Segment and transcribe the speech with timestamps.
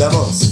[0.00, 0.50] bailamos.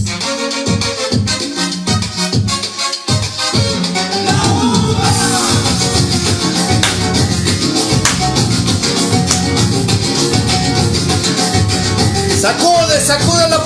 [12.41, 13.58] Sacude, sacude la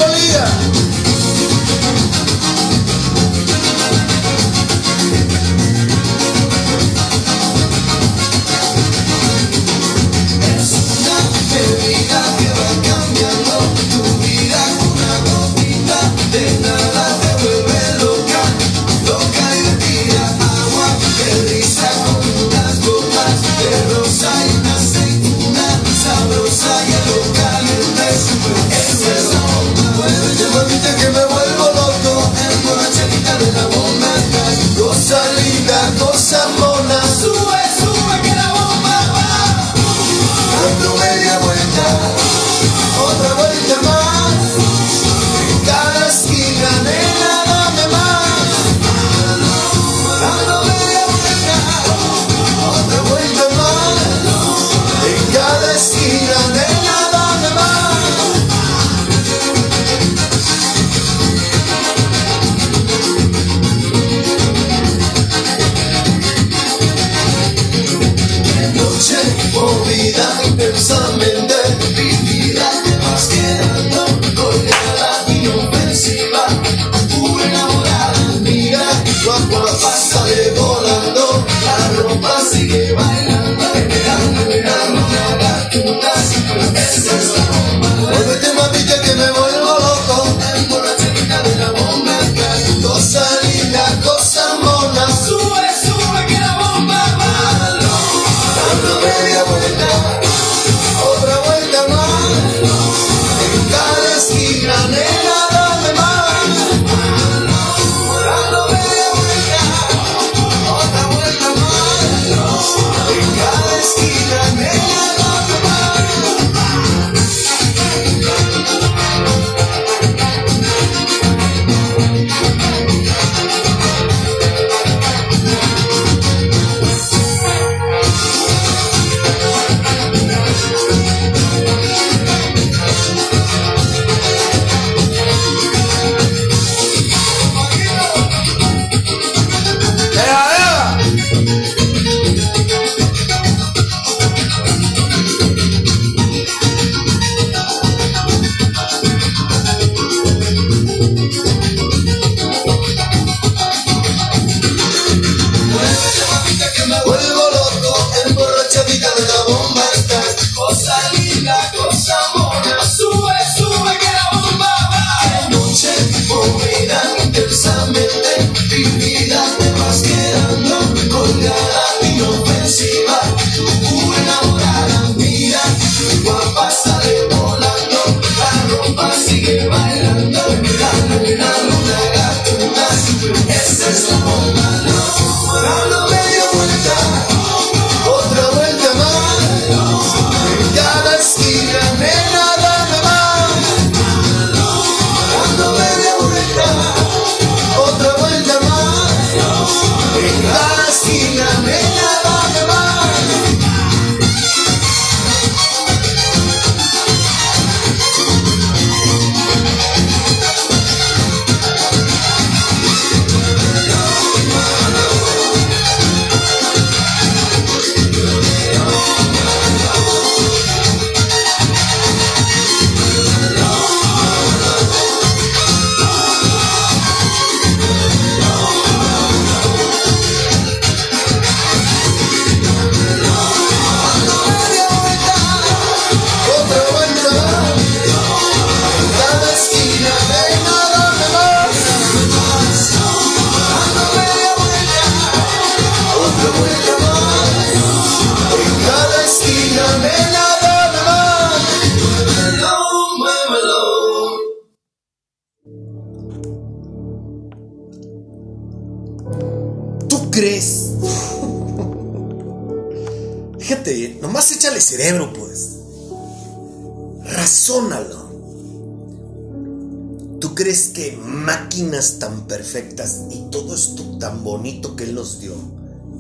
[274.43, 275.55] bonito que Él nos dio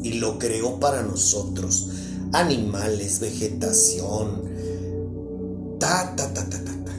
[0.02, 1.90] y lo creó para nosotros,
[2.32, 4.42] animales, vegetación,
[5.78, 6.92] ta, ta, ta, ta, ta, ta.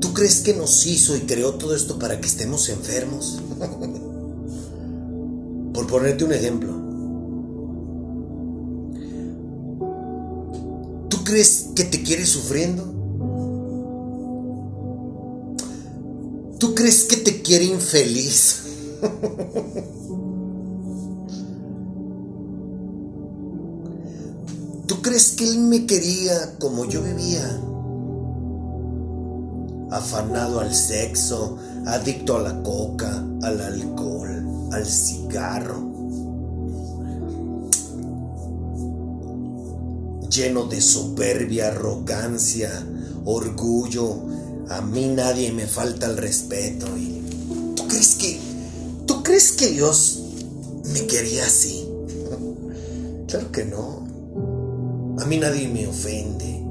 [0.00, 3.40] ¿Tú crees que nos hizo y creó todo esto para que estemos enfermos?
[5.74, 6.72] Por ponerte un ejemplo.
[11.08, 12.94] ¿Tú crees que te quiere sufriendo?
[16.64, 18.62] ¿Tú crees que te quiere infeliz?
[24.86, 27.60] ¿Tú crees que Él me quería como yo vivía?
[29.90, 35.82] Afanado al sexo, adicto a la coca, al alcohol, al cigarro.
[40.30, 42.70] Lleno de soberbia, arrogancia,
[43.26, 44.43] orgullo.
[44.70, 46.86] A mí nadie me falta el respeto.
[47.76, 48.40] ¿Tú crees que,
[49.06, 50.20] tú crees que Dios
[50.92, 51.88] me quería así?
[53.26, 54.04] Claro que no.
[55.20, 56.62] A mí nadie me ofende.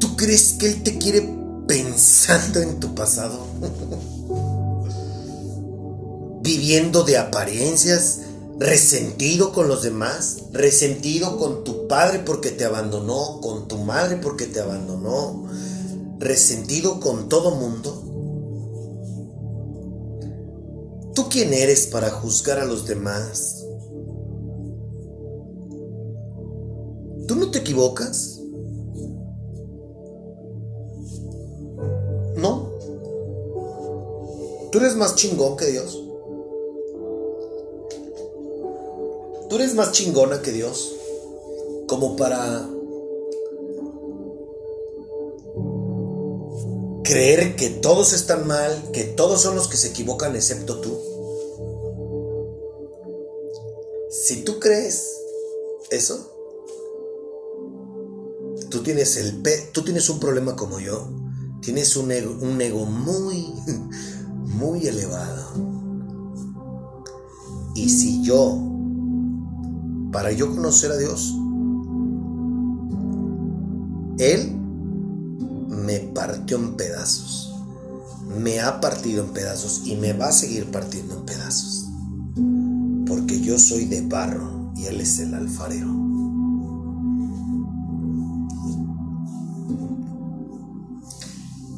[0.00, 1.28] ¿Tú crees que Él te quiere
[1.68, 3.46] pensando en tu pasado?
[6.42, 8.20] Viviendo de apariencias,
[8.58, 14.46] resentido con los demás, resentido con tu padre porque te abandonó, con tu madre porque
[14.46, 15.48] te abandonó,
[16.18, 18.02] resentido con todo mundo.
[21.14, 23.64] ¿Tú quién eres para juzgar a los demás?
[27.26, 28.40] ¿Tú no te equivocas?
[32.36, 32.72] ¿No?
[34.70, 36.02] ¿Tú eres más chingón que Dios?
[39.52, 40.96] ¿Tú eres más chingona que Dios?
[41.86, 42.66] Como para
[47.04, 50.98] creer que todos están mal, que todos son los que se equivocan excepto tú.
[54.08, 55.18] Si tú crees
[55.90, 56.32] eso,
[58.70, 61.10] tú tienes el pe tú tienes un problema como yo,
[61.60, 63.52] tienes un ego, un ego muy
[64.46, 65.44] muy elevado.
[67.74, 68.71] Y si yo
[70.12, 71.34] para yo conocer a Dios
[74.22, 74.56] él
[75.68, 77.52] me partió en pedazos.
[78.40, 81.88] Me ha partido en pedazos y me va a seguir partiendo en pedazos.
[83.06, 85.88] Porque yo soy de barro y Él es el alfarero.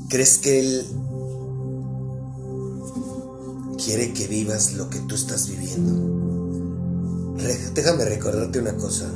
[0.08, 0.86] ¿Crees que Él
[3.82, 6.13] quiere que vivas lo que tú estás viviendo?
[7.74, 9.10] Déjame recordarte una cosa.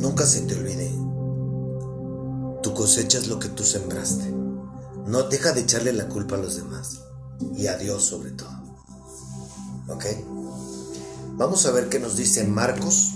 [0.00, 0.98] Nunca se te olvide
[2.62, 4.30] tu cosecha es lo que tú sembraste.
[5.06, 7.00] No deja de echarle la culpa a los demás
[7.56, 8.50] y a Dios sobre todo.
[9.88, 10.04] ¿Ok?
[11.36, 13.14] Vamos a ver qué nos dice Marcos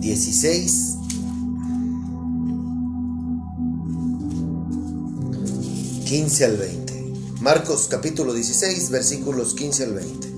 [0.00, 0.90] 16.
[6.06, 6.83] 15 al 20.
[7.44, 10.28] Marcos capítulo 16, versículos 15 al 20.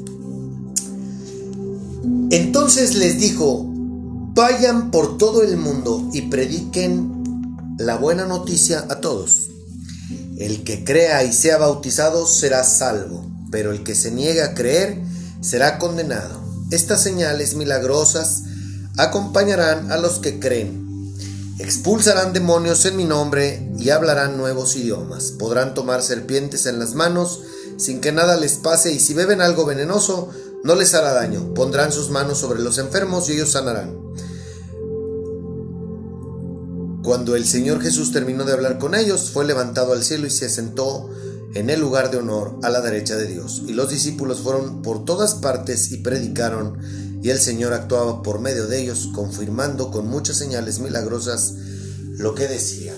[2.35, 3.65] Entonces les dijo,
[4.35, 7.47] Vayan por todo el mundo y prediquen
[7.79, 9.51] la buena noticia a todos.
[10.37, 15.01] El que crea y sea bautizado será salvo, pero el que se niegue a creer
[15.41, 16.43] será condenado.
[16.73, 18.43] Estas señales milagrosas
[18.97, 20.86] acompañarán a los que creen.
[21.59, 25.33] Expulsarán demonios en mi nombre y hablarán nuevos idiomas.
[25.33, 27.41] Podrán tomar serpientes en las manos
[27.79, 30.29] sin que nada les pase y si beben algo venenoso
[30.65, 31.55] no les hará daño.
[31.55, 33.97] Pondrán sus manos sobre los enfermos y ellos sanarán.
[37.03, 40.51] Cuando el Señor Jesús terminó de hablar con ellos, fue levantado al cielo y se
[40.51, 41.09] sentó
[41.55, 43.63] en el lugar de honor a la derecha de Dios.
[43.67, 46.79] Y los discípulos fueron por todas partes y predicaron,
[47.27, 51.55] y el Señor actuaba por medio de ellos, confirmando con muchas señales milagrosas
[52.19, 52.95] lo que decía.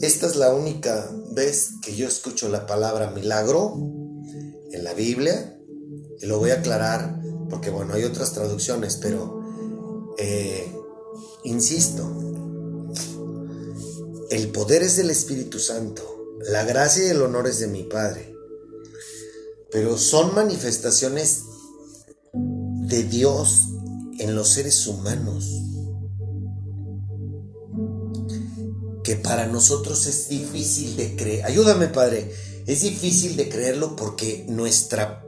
[0.00, 3.76] Esta es la única vez que yo escucho la palabra milagro
[4.72, 5.60] en la Biblia,
[6.20, 9.40] y lo voy a aclarar porque bueno, hay otras traducciones, pero
[10.18, 10.66] eh,
[11.44, 12.02] insisto,
[14.28, 16.02] el poder es del Espíritu Santo,
[16.40, 18.34] la gracia y el honor es de mi Padre.
[19.70, 21.42] Pero son manifestaciones
[22.86, 23.68] de Dios
[24.18, 25.62] en los seres humanos
[29.06, 31.44] que para nosotros es difícil de creer.
[31.44, 32.32] Ayúdame, Padre.
[32.66, 35.24] Es difícil de creerlo porque nuestra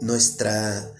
[0.00, 0.94] nuestra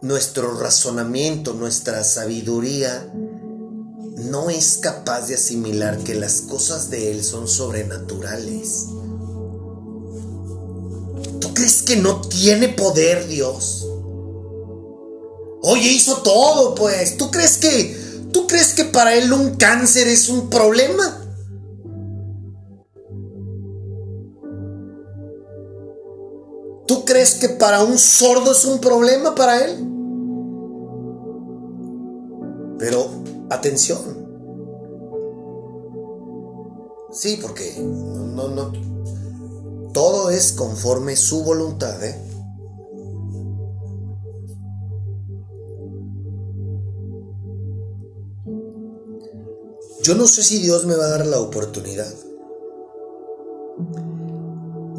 [0.00, 7.46] nuestro razonamiento, nuestra sabiduría no es capaz de asimilar que las cosas de Él son
[7.46, 8.86] sobrenaturales.
[11.40, 13.86] ¿Tú crees crees que no tiene poder Dios?
[15.62, 17.16] Oye, hizo todo, pues.
[17.16, 17.96] ¿Tú crees que
[18.32, 21.18] tú crees que para él un cáncer es un problema?
[26.86, 29.88] ¿Tú crees que para un sordo es un problema para él?
[32.78, 33.08] Pero
[33.48, 34.22] atención.
[37.12, 38.72] Sí, porque no, no,
[39.92, 42.31] todo es conforme su voluntad, ¿eh?
[50.02, 52.12] Yo no sé si Dios me va a dar la oportunidad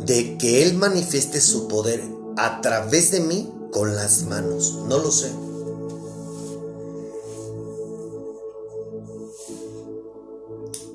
[0.05, 2.01] de que Él manifieste su poder
[2.37, 4.79] a través de mí con las manos.
[4.87, 5.29] No lo sé.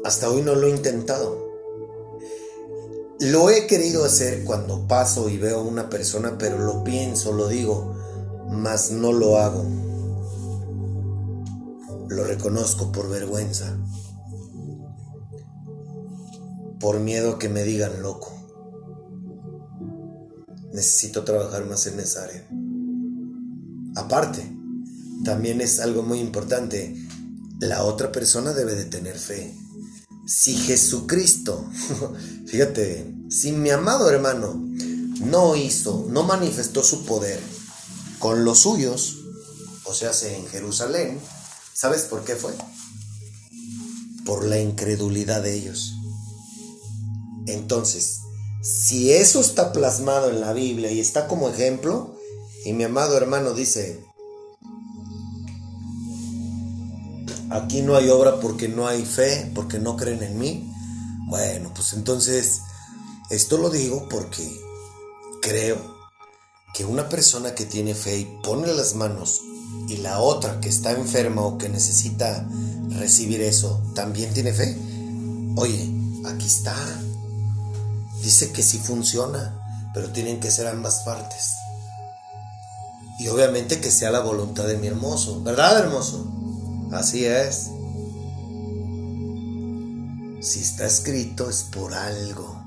[0.05, 1.47] Hasta hoy no lo he intentado.
[3.21, 7.47] Lo he querido hacer cuando paso y veo a una persona, pero lo pienso, lo
[7.47, 7.95] digo,
[8.49, 9.67] mas no lo hago.
[12.09, 13.77] Lo reconozco por vergüenza.
[16.81, 18.33] Por miedo a que me digan loco.
[20.73, 22.49] Necesito trabajar más en esa área.
[23.97, 24.49] Aparte,
[25.25, 26.97] también es algo muy importante.
[27.61, 29.55] La otra persona debe de tener fe.
[30.27, 31.69] Si Jesucristo,
[32.47, 34.55] fíjate, si mi amado hermano
[35.25, 37.41] no hizo, no manifestó su poder
[38.19, 39.17] con los suyos,
[39.85, 41.19] o sea, en Jerusalén,
[41.73, 42.53] ¿sabes por qué fue?
[44.25, 45.95] Por la incredulidad de ellos.
[47.49, 48.21] Entonces,
[48.63, 52.15] si eso está plasmado en la Biblia y está como ejemplo,
[52.65, 54.05] y mi amado hermano dice,
[57.51, 60.73] aquí no hay obra porque no hay fe, porque no creen en mí.
[61.29, 62.61] Bueno, pues entonces,
[63.31, 64.49] esto lo digo porque
[65.41, 65.97] creo
[66.75, 69.41] que una persona que tiene fe y pone las manos
[69.89, 72.47] y la otra que está enferma o que necesita
[72.91, 74.77] recibir eso, también tiene fe.
[75.57, 75.91] Oye,
[76.27, 76.75] aquí está.
[78.23, 79.55] Dice que sí funciona,
[79.95, 81.55] pero tienen que ser ambas partes.
[83.19, 86.27] Y obviamente que sea la voluntad de mi hermoso, ¿verdad, hermoso?
[86.93, 87.71] Así es.
[90.41, 92.59] Si está escrito es por algo.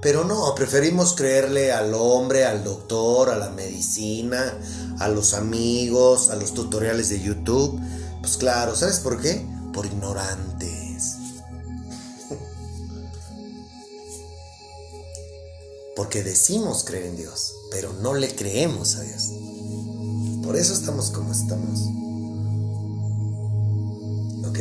[0.00, 4.52] Pero no, preferimos creerle al hombre, al doctor, a la medicina,
[4.98, 7.80] a los amigos, a los tutoriales de YouTube.
[8.20, 9.46] Pues claro, ¿sabes por qué?
[9.72, 10.81] Por ignorantes.
[15.94, 19.30] Porque decimos creer en Dios, pero no le creemos a Dios.
[20.42, 21.80] Por eso estamos como estamos.
[24.48, 24.58] ¿Ok?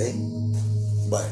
[1.10, 1.30] Bueno,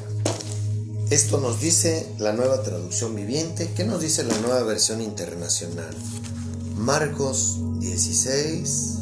[1.10, 3.72] esto nos dice la nueva traducción viviente.
[3.76, 5.96] ¿Qué nos dice la nueva versión internacional?
[6.76, 8.99] Marcos 16.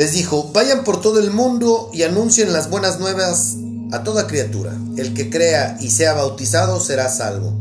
[0.00, 3.56] Les dijo, vayan por todo el mundo y anuncien las buenas nuevas
[3.92, 4.74] a toda criatura.
[4.96, 7.52] El que crea y sea bautizado será salvo.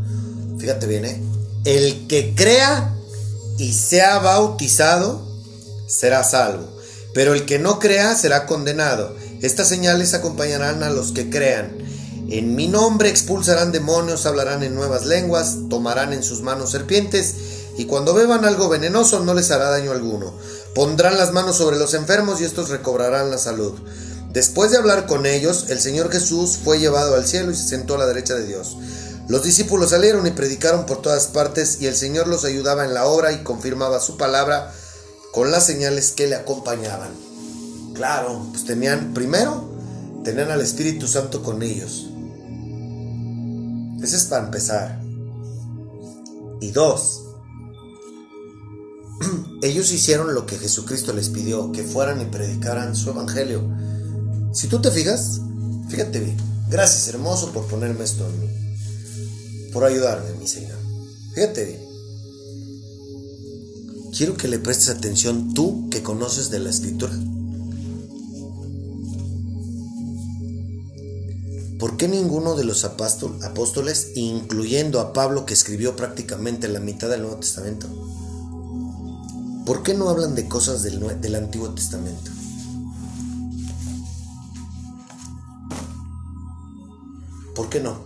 [0.58, 1.22] Fíjate bien, ¿eh?
[1.66, 2.96] El que crea
[3.58, 5.22] y sea bautizado
[5.86, 6.66] será salvo,
[7.14, 9.14] pero el que no crea será condenado.
[9.42, 11.78] Estas señales acompañarán a los que crean.
[12.30, 17.36] En mi nombre expulsarán demonios, hablarán en nuevas lenguas, tomarán en sus manos serpientes,
[17.78, 20.34] y cuando beban algo venenoso no les hará daño alguno.
[20.80, 23.74] Pondrán las manos sobre los enfermos y estos recobrarán la salud.
[24.32, 27.96] Después de hablar con ellos, el Señor Jesús fue llevado al cielo y se sentó
[27.96, 28.78] a la derecha de Dios.
[29.28, 33.08] Los discípulos salieron y predicaron por todas partes y el Señor los ayudaba en la
[33.08, 34.74] obra y confirmaba su palabra
[35.34, 37.12] con las señales que le acompañaban.
[37.94, 39.70] Claro, pues tenían, primero,
[40.24, 42.08] tenían al Espíritu Santo con ellos.
[44.02, 45.02] Ese es para empezar.
[46.62, 47.19] Y dos,
[49.62, 53.62] ellos hicieron lo que Jesucristo les pidió, que fueran y predicaran su evangelio.
[54.54, 55.42] Si tú te fijas,
[55.90, 56.38] fíjate bien.
[56.70, 58.60] Gracias, hermoso, por ponerme esto en mí
[59.72, 60.78] por ayudarme, mi Señor.
[61.34, 61.80] Fíjate bien.
[64.16, 67.14] Quiero que le prestes atención tú que conoces de la escritura.
[71.78, 77.22] ¿Por qué ninguno de los apóstoles, incluyendo a Pablo que escribió prácticamente la mitad del
[77.22, 77.88] Nuevo Testamento,
[79.70, 82.32] ¿por qué no hablan de cosas del, del Antiguo Testamento?
[87.54, 88.00] ¿Por qué no?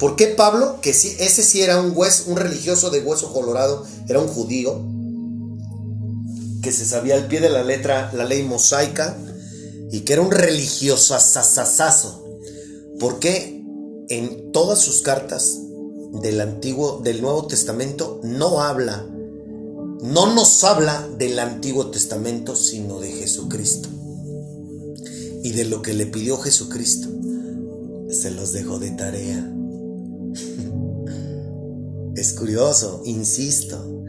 [0.00, 3.86] ¿Por qué Pablo, que si, ese sí era un, hueso, un religioso de hueso colorado,
[4.08, 4.82] era un judío,
[6.64, 9.16] que se sabía al pie de la letra la ley mosaica
[9.92, 12.26] y que era un religioso asasasazo?
[12.98, 13.64] ¿Por qué
[14.08, 15.60] en todas sus cartas
[16.22, 19.06] del Antiguo, del Nuevo Testamento, no habla,
[20.04, 23.88] no nos habla del Antiguo Testamento, sino de Jesucristo?
[25.42, 27.08] Y de lo que le pidió Jesucristo.
[28.10, 29.50] Se los dejó de tarea.
[32.16, 34.04] Es curioso, insisto,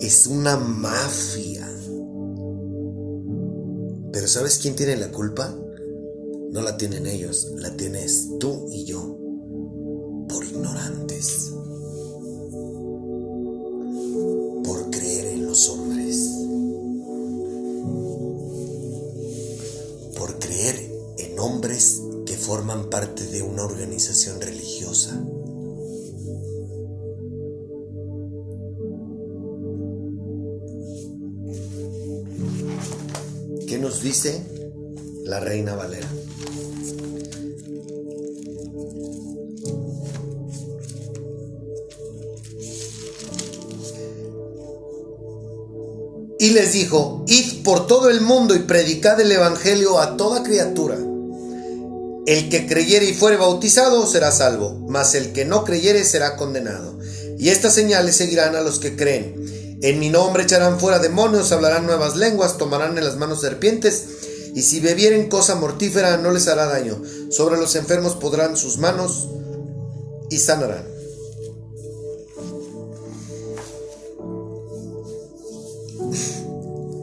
[0.00, 1.64] es una mafia.
[4.12, 5.54] Pero ¿sabes quién tiene la culpa?
[6.50, 9.16] No la tienen ellos, la tienes tú y yo,
[10.28, 11.05] por ignorantes,
[22.84, 25.20] parte de una organización religiosa.
[33.66, 34.42] ¿Qué nos dice
[35.24, 36.08] la reina Valera?
[46.38, 50.96] Y les dijo, id por todo el mundo y predicad el Evangelio a toda criatura.
[52.26, 56.98] El que creyere y fuere bautizado será salvo, mas el que no creyere será condenado.
[57.38, 59.78] Y estas señales seguirán a los que creen.
[59.80, 64.04] En mi nombre echarán fuera demonios, hablarán nuevas lenguas, tomarán en las manos serpientes,
[64.54, 67.00] y si bebieren cosa mortífera no les hará daño.
[67.30, 69.28] Sobre los enfermos podrán sus manos
[70.28, 70.84] y sanarán.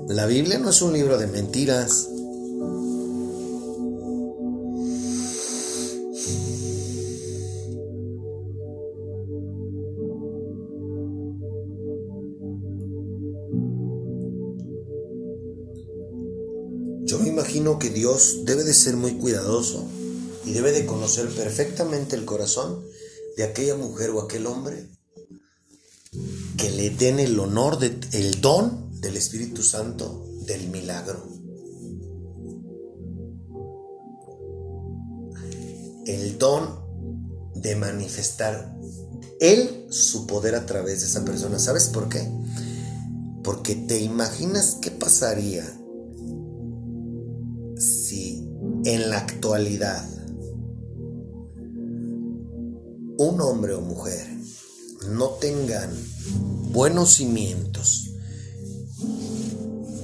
[0.09, 2.09] La Biblia no es un libro de mentiras.
[17.43, 19.85] Imagino que Dios debe de ser muy cuidadoso
[20.45, 22.81] y debe de conocer perfectamente el corazón
[23.35, 24.89] de aquella mujer o aquel hombre
[26.55, 31.21] que le den el honor, de, el don del Espíritu Santo, del milagro.
[36.05, 36.79] El don
[37.55, 38.73] de manifestar
[39.41, 41.59] Él su poder a través de esa persona.
[41.59, 42.25] ¿Sabes por qué?
[43.43, 45.82] Porque te imaginas qué pasaría
[48.85, 50.07] en la actualidad
[53.17, 54.27] un hombre o mujer
[55.09, 55.89] no tengan
[56.71, 58.13] buenos cimientos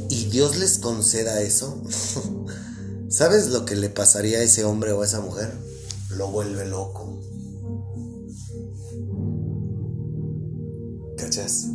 [0.10, 1.82] y Dios les conceda eso,
[3.10, 5.54] ¿sabes lo que le pasaría a ese hombre o a esa mujer?
[6.10, 7.20] Lo vuelve loco.
[11.15, 11.68] ¿Cachas?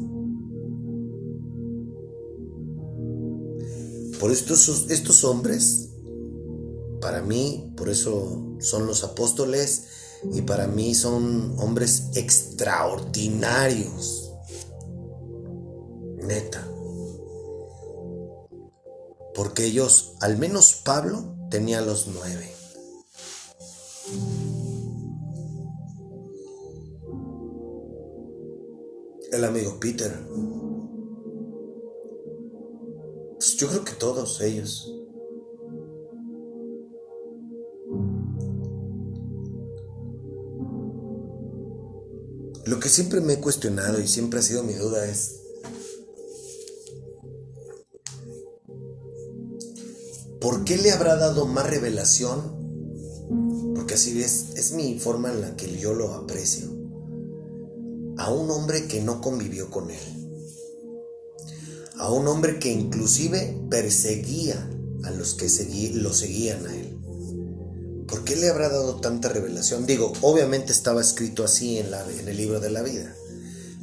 [4.18, 5.90] Por estos, estos hombres,
[7.04, 9.88] para mí, por eso son los apóstoles,
[10.32, 14.32] y para mí son hombres extraordinarios.
[16.16, 16.66] Neta.
[19.34, 22.50] Porque ellos, al menos Pablo, tenía los nueve.
[29.30, 30.26] El amigo Peter.
[33.34, 34.90] Pues yo creo que todos ellos.
[42.66, 45.40] Lo que siempre me he cuestionado y siempre ha sido mi duda es,
[50.40, 53.74] ¿por qué le habrá dado más revelación?
[53.74, 56.68] Porque así es, es mi forma en la que yo lo aprecio.
[58.16, 60.30] A un hombre que no convivió con él.
[61.98, 64.70] A un hombre que inclusive perseguía
[65.02, 65.48] a los que
[65.94, 66.83] lo seguían a él.
[68.24, 69.84] ¿Por qué le habrá dado tanta revelación?
[69.84, 71.92] Digo, obviamente estaba escrito así en,
[72.26, 73.14] el libro de la vida,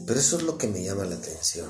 [0.08, 1.70] pero eso es lo que me llama la atención.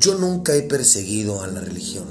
[0.00, 2.08] Yo nunca he perseguido a la religión,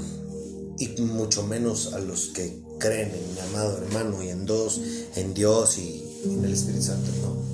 [0.78, 4.80] y mucho menos a los que creen en mi amado hermano y en dos,
[5.16, 7.49] en Dios y en el Espíritu Santo, no.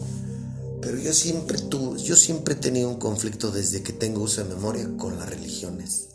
[0.81, 4.55] Pero yo siempre tuve, yo siempre he tenido un conflicto desde que tengo uso de
[4.55, 6.09] memoria con las religiones.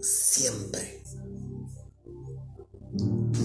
[0.00, 1.02] Siempre.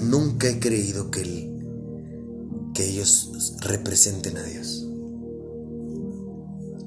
[0.04, 4.86] Nunca he creído que, el, que ellos representen a Dios.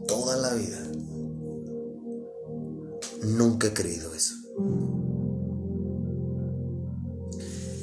[0.06, 0.92] Toda la vida.
[3.22, 4.34] Nunca he creído eso.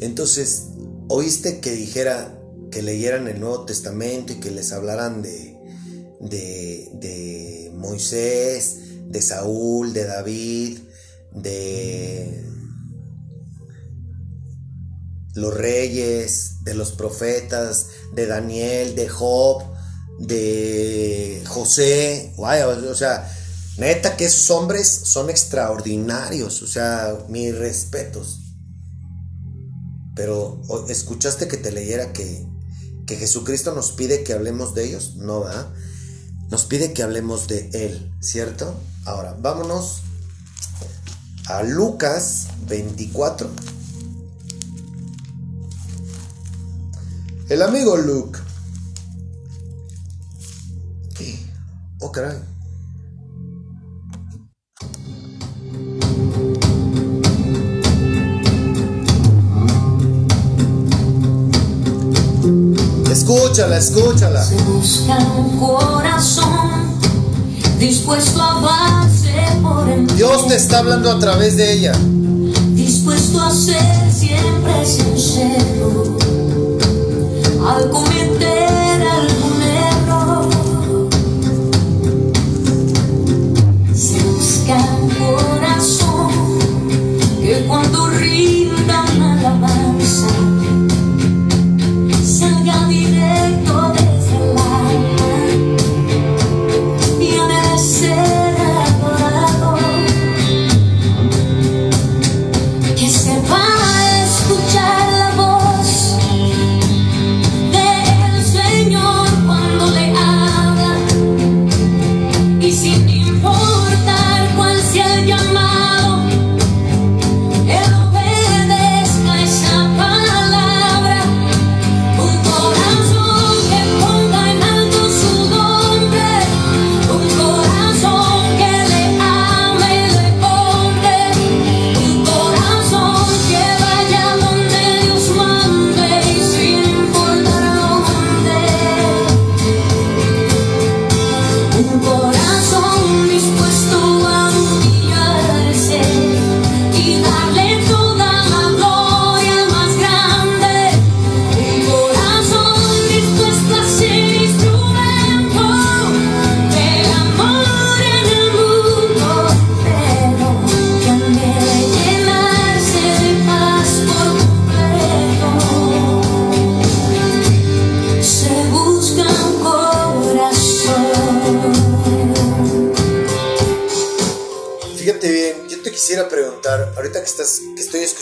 [0.02, 0.68] Entonces,
[1.08, 2.40] oíste que dijera
[2.72, 5.58] que leyeran el Nuevo Testamento y que les hablaran de,
[6.22, 10.80] de, de Moisés, de Saúl, de David,
[11.32, 12.44] de
[15.36, 19.64] los reyes, de los profetas, de Daniel, de Job,
[20.20, 23.32] de José, o sea,
[23.78, 28.40] neta que esos hombres son extraordinarios, o sea, mis respetos.
[30.16, 32.48] Pero escuchaste que te leyera que,
[33.08, 35.68] que Jesucristo nos pide que hablemos de ellos, no, ¿verdad?
[36.50, 38.76] Nos pide que hablemos de Él, ¿cierto?
[39.06, 40.02] Ahora, vámonos
[41.48, 43.50] a Lucas 24.
[47.50, 48.40] El amigo Luke.
[52.00, 52.38] Oh, caray.
[63.48, 64.44] Escúchala, escúchala.
[64.44, 67.00] Se busca un corazón
[67.80, 69.34] dispuesto a darse
[69.64, 71.94] por el Dios te está hablando a través de ella.
[72.74, 76.18] dispuesto a ser siempre sincero
[77.66, 78.47] al cometer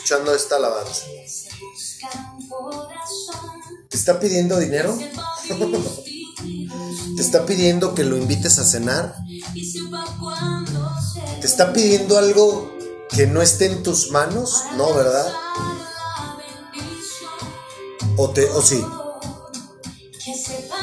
[0.06, 1.08] escuchando esta alabanza.
[3.90, 4.96] ¿te está pidiendo dinero?
[7.16, 9.16] ¿Te está pidiendo que lo invites a cenar?
[11.42, 12.72] ¿Te está pidiendo algo
[13.10, 14.66] que no esté en tus manos?
[14.78, 15.34] No, ¿verdad?
[18.18, 18.86] ¿O, te, o sí?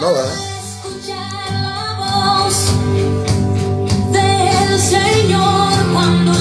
[0.00, 0.34] No, ¿verdad?
[0.58, 2.56] escuchar la voz
[4.10, 6.32] del Señor cuando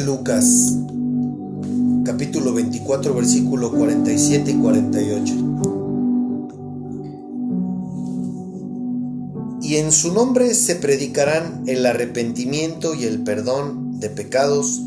[0.00, 0.74] Lucas?
[2.04, 5.34] Capítulo 24, versículo 47 y 48.
[9.62, 14.82] Y y en su nombre se predicarán el arrepentimiento y el perdón de pecados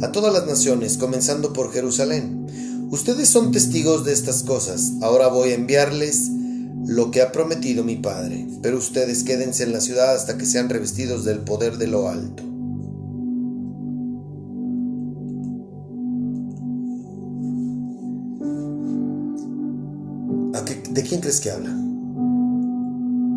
[0.00, 2.46] a todas las naciones, comenzando por Jerusalén.
[2.90, 4.92] Ustedes son testigos de estas cosas.
[5.02, 6.30] Ahora voy a enviarles
[6.86, 10.70] lo que ha prometido mi Padre, pero ustedes quédense en la ciudad hasta que sean
[10.70, 12.49] revestidos del poder de lo alto.
[21.00, 21.74] ¿De quién crees que habla?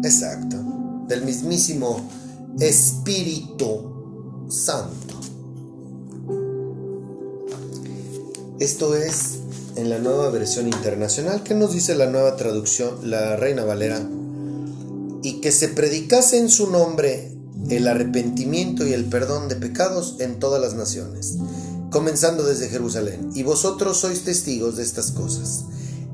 [0.04, 0.58] Exacto,
[1.08, 2.10] del mismísimo
[2.60, 5.15] Espíritu Santo.
[8.60, 9.36] Esto es
[9.78, 14.06] en la nueva versión internacional que nos dice la nueva traducción, la Reina Valera,
[15.23, 17.32] y que se predicase en su nombre
[17.69, 21.38] el arrepentimiento y el perdón de pecados en todas las naciones,
[21.91, 23.30] comenzando desde Jerusalén.
[23.36, 25.63] Y vosotros sois testigos de estas cosas.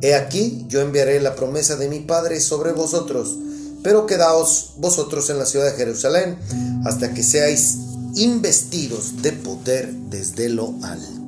[0.01, 3.37] He aquí, yo enviaré la promesa de mi Padre sobre vosotros,
[3.83, 6.37] pero quedaos vosotros en la ciudad de Jerusalén
[6.85, 7.77] hasta que seáis
[8.15, 11.19] investidos de poder desde lo alto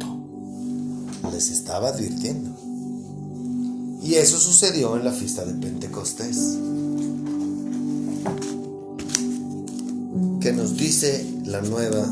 [1.32, 2.50] les estaba advirtiendo.
[4.04, 6.58] Y eso sucedió en la fiesta de Pentecostés.
[10.40, 12.06] Que nos dice la nueva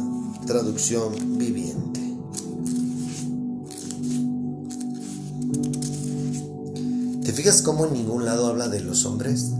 [0.45, 1.68] traducción viviente.
[7.49, 9.51] Fijas cómo en ningún lado habla de los hombres?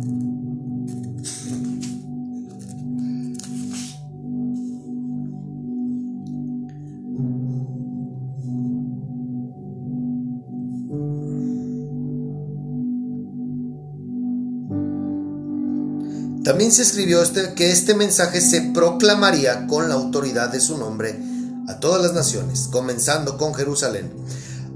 [16.44, 21.20] También se escribió este, que este mensaje se proclamaría con la autoridad de su nombre
[21.68, 24.12] a todas las naciones, comenzando con Jerusalén.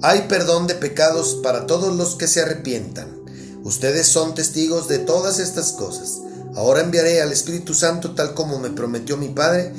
[0.06, 3.08] Hay perdón de pecados para todos los que se arrepientan.
[3.63, 6.20] Ustedes son testigos de todas estas cosas.
[6.56, 9.74] Ahora enviaré al Espíritu Santo tal como me prometió mi Padre,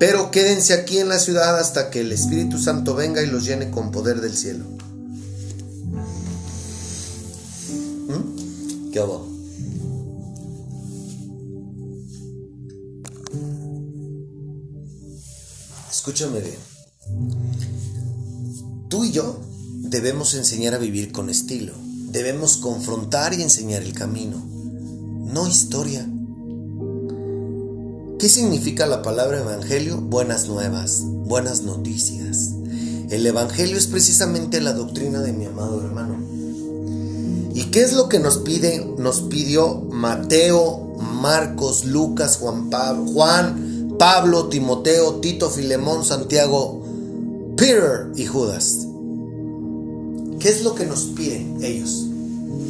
[0.00, 3.70] pero quédense aquí en la ciudad hasta que el Espíritu Santo venga y los llene
[3.70, 4.64] con poder del cielo.
[8.08, 8.90] ¿Mm?
[8.90, 9.28] ¿Qué hago?
[15.88, 16.58] Escúchame bien.
[18.88, 19.49] Tú y yo
[19.90, 21.72] debemos enseñar a vivir con estilo.
[22.12, 24.36] Debemos confrontar y enseñar el camino,
[25.24, 26.08] no historia.
[28.18, 30.00] ¿Qué significa la palabra evangelio?
[30.00, 32.52] Buenas nuevas, buenas noticias.
[33.10, 36.16] El evangelio es precisamente la doctrina de mi amado hermano.
[37.52, 38.94] ¿Y qué es lo que nos pide?
[38.96, 46.84] Nos pidió Mateo, Marcos, Lucas, Juan Pablo, Juan, Pablo, Timoteo, Tito, Filemón, Santiago,
[47.56, 48.86] Peter y Judas.
[50.40, 52.06] ¿Qué es lo que nos piden ellos?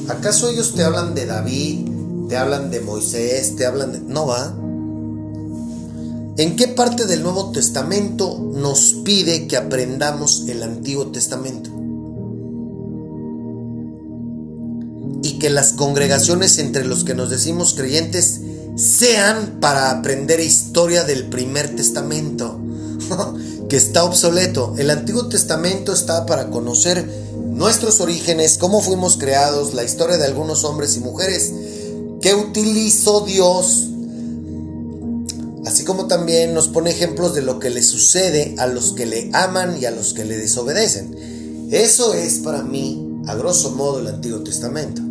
[0.09, 1.89] ¿Acaso ellos te hablan de David,
[2.29, 4.01] te hablan de Moisés, te hablan de...
[4.01, 4.27] No.
[6.37, 11.71] ¿En qué parte del Nuevo Testamento nos pide que aprendamos el Antiguo Testamento?
[15.23, 18.41] Y que las congregaciones entre los que nos decimos creyentes
[18.75, 22.59] sean para aprender historia del primer testamento,
[23.69, 24.75] que está obsoleto.
[24.77, 27.30] El Antiguo Testamento está para conocer
[27.61, 31.53] nuestros orígenes, cómo fuimos creados, la historia de algunos hombres y mujeres
[32.23, 33.87] que utilizó Dios,
[35.67, 39.29] así como también nos pone ejemplos de lo que le sucede a los que le
[39.35, 41.69] aman y a los que le desobedecen.
[41.71, 45.03] Eso es para mí, a grosso modo, el Antiguo Testamento.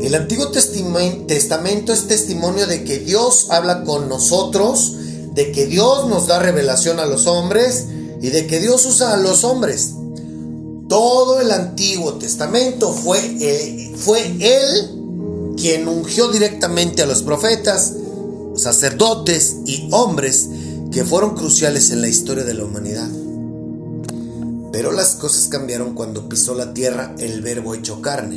[0.00, 4.96] El Antiguo Testamento es testimonio de que Dios habla con nosotros,
[5.32, 7.84] de que Dios nos da revelación a los hombres
[8.20, 9.92] y de que Dios usa a los hombres.
[10.88, 17.94] Todo el Antiguo Testamento fue, fue Él quien ungió directamente a los profetas,
[18.56, 20.48] sacerdotes y hombres
[20.90, 23.08] que fueron cruciales en la historia de la humanidad.
[24.72, 28.36] Pero las cosas cambiaron cuando pisó la tierra el verbo hecho carne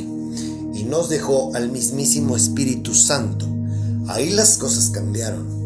[0.74, 3.46] y nos dejó al mismísimo Espíritu Santo.
[4.06, 5.58] Ahí las cosas cambiaron.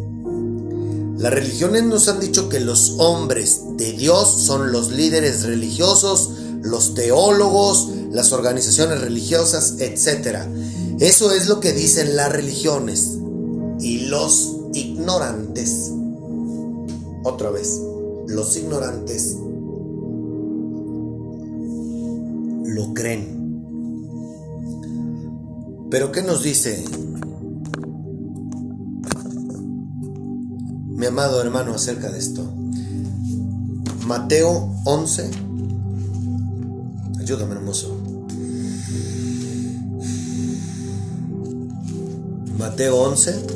[1.18, 6.31] Las religiones nos han dicho que los hombres de Dios son los líderes religiosos,
[6.62, 10.38] los teólogos, las organizaciones religiosas, etc.
[11.01, 13.18] Eso es lo que dicen las religiones.
[13.81, 15.90] Y los ignorantes,
[17.25, 17.81] otra vez,
[18.29, 19.37] los ignorantes
[22.64, 23.42] lo creen.
[25.90, 26.85] Pero ¿qué nos dice
[30.88, 32.51] mi amado hermano acerca de esto?
[34.07, 35.52] Mateo 11.
[37.23, 37.97] Ayúdame, hermoso.
[42.59, 43.47] Mateo 11,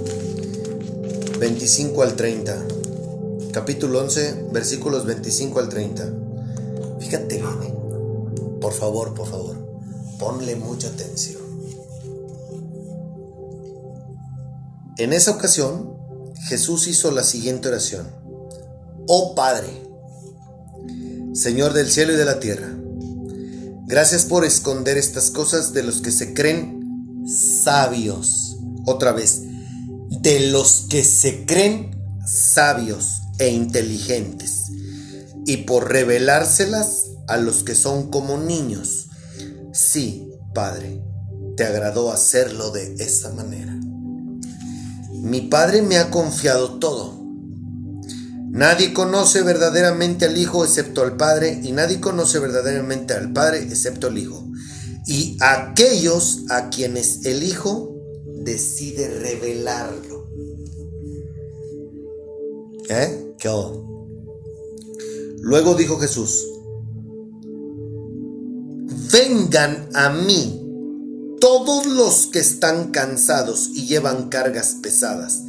[1.40, 2.64] 25 al 30.
[3.50, 6.12] Capítulo 11, versículos 25 al 30.
[7.00, 7.74] Fíjate bien, eh.
[8.60, 9.56] por favor, por favor,
[10.20, 11.42] ponle mucha atención.
[14.96, 15.92] En esa ocasión,
[16.46, 18.06] Jesús hizo la siguiente oración.
[19.08, 19.66] Oh Padre,
[21.34, 22.75] Señor del cielo y de la tierra,
[23.86, 28.58] gracias por esconder estas cosas de los que se creen sabios.
[28.84, 29.42] Otra vez,
[30.10, 31.90] de los que se creen
[32.24, 34.70] sabios e inteligentes,
[35.44, 39.08] y por revelárselas a los que son como niños.
[39.72, 41.02] Sí, Padre,
[41.56, 43.74] te agradó hacerlo de esa manera.
[45.12, 47.25] Mi Padre me ha confiado todo.
[48.50, 54.06] Nadie conoce verdaderamente al Hijo excepto al Padre, y nadie conoce verdaderamente al Padre excepto
[54.06, 54.46] al Hijo.
[55.06, 57.96] Y aquellos a quienes el Hijo
[58.44, 60.30] decide revelarlo.
[62.88, 63.34] ¿Eh?
[63.38, 63.48] ¿Qué
[65.40, 66.44] Luego dijo Jesús,
[69.12, 70.62] vengan a mí
[71.40, 75.42] todos los que están cansados y llevan cargas pesadas,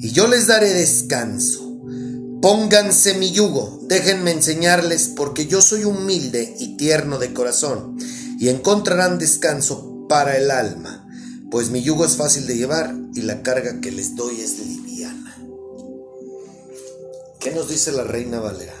[0.00, 1.61] y yo les daré descanso.
[2.42, 7.96] Pónganse mi yugo, déjenme enseñarles, porque yo soy humilde y tierno de corazón,
[8.40, 11.08] y encontrarán descanso para el alma,
[11.52, 15.38] pues mi yugo es fácil de llevar y la carga que les doy es liviana.
[17.38, 18.74] ¿Qué nos dice la reina Valera?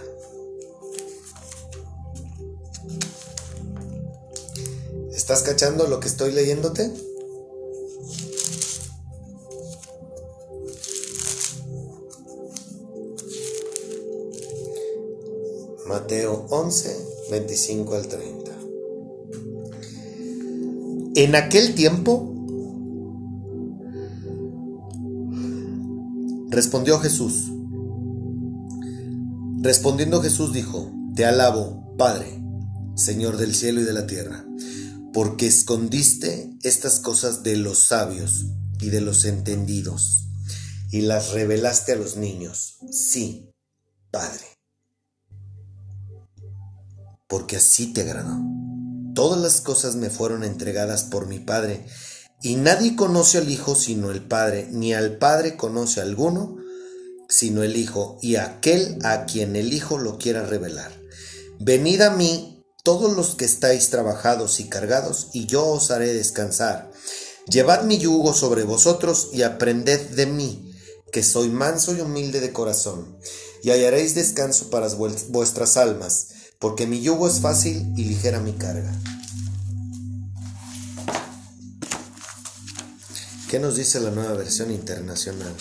[5.14, 6.92] ¿Estás cachando lo que estoy leyéndote?
[15.92, 18.50] Mateo 11, 25 al 30.
[21.14, 22.34] En aquel tiempo
[26.48, 27.52] respondió Jesús.
[29.60, 32.42] Respondiendo Jesús dijo, Te alabo, Padre,
[32.96, 34.46] Señor del cielo y de la tierra
[35.12, 38.46] porque escondiste estas cosas de los sabios
[38.80, 40.28] y de los entendidos,
[40.90, 42.78] y las revelaste a los niños.
[42.90, 43.50] Sí,
[44.10, 44.51] Padre,
[47.32, 48.42] porque así te agradó.
[49.14, 51.82] Todas las cosas me fueron entregadas por mi Padre,
[52.42, 56.58] y nadie conoce al Hijo sino el Padre, ni al Padre conoce a alguno
[57.30, 60.92] sino el Hijo, y aquel a quien el Hijo lo quiera revelar.
[61.58, 66.90] Venid a mí todos los que estáis trabajados y cargados, y yo os haré descansar.
[67.48, 70.70] Llevad mi yugo sobre vosotros y aprended de mí,
[71.10, 73.16] que soy manso y humilde de corazón,
[73.62, 78.94] y hallaréis descanso para vuestras almas, porque mi yugo es fácil y ligera mi carga.
[83.50, 85.52] ¿Qué nos dice la nueva versión internacional?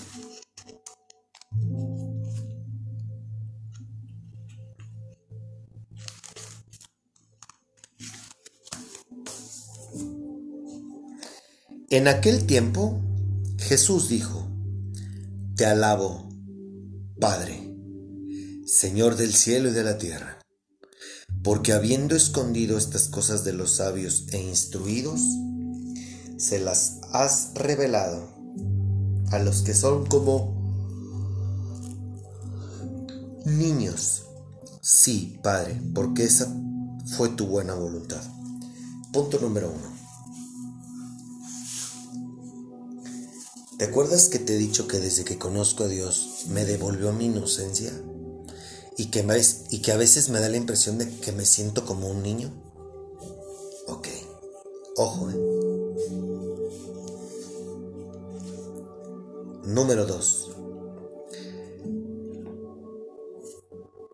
[11.90, 13.02] En aquel tiempo
[13.58, 14.48] Jesús dijo,
[15.56, 16.30] Te alabo,
[17.20, 17.74] Padre,
[18.68, 20.41] Señor del cielo y de la tierra,
[21.44, 25.22] porque habiendo escondido estas cosas de los sabios e instruidos,
[26.38, 28.28] se las has revelado
[29.32, 30.62] a los que son como
[33.46, 34.24] niños.
[34.82, 36.54] Sí, Padre, porque esa
[37.18, 38.22] fue tu buena voluntad.
[39.12, 39.92] Punto número uno.
[43.78, 47.26] ¿Te acuerdas que te he dicho que desde que conozco a Dios me devolvió mi
[47.26, 47.92] inocencia?
[48.98, 49.22] Y que,
[49.92, 52.52] a veces me da la impresión de que me siento como un niño.
[53.88, 54.08] Ok,
[54.98, 55.36] ojo, ¿eh?
[59.66, 60.50] Número 2.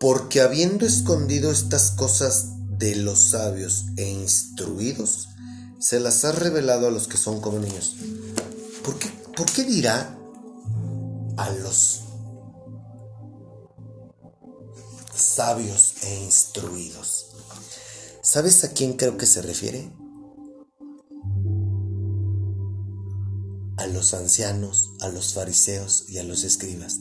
[0.00, 2.46] Porque habiendo escondido estas cosas
[2.78, 5.28] de los sabios e instruidos,
[5.80, 7.96] se las ha revelado a los que son como niños.
[8.84, 10.18] ¿Por qué ¿Por qué dirá
[11.36, 12.00] a los
[15.20, 17.26] sabios e instruidos?
[18.22, 19.90] ¿Sabes a quién creo que se refiere?
[23.76, 26.98] A los ancianos, a los fariseos y a los escribas.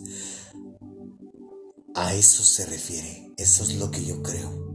[1.95, 3.33] A eso se refiere.
[3.37, 4.67] Eso es lo que yo creo.